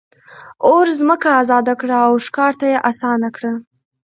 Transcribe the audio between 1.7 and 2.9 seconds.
کړه او ښکار ته یې